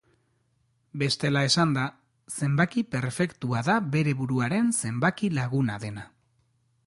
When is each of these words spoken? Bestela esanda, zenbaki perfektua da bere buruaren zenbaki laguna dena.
Bestela 1.01 1.43
esanda, 1.49 1.83
zenbaki 2.37 2.83
perfektua 2.97 3.63
da 3.69 3.77
bere 3.97 4.17
buruaren 4.23 4.71
zenbaki 4.83 5.33
laguna 5.41 5.79
dena. 5.85 6.09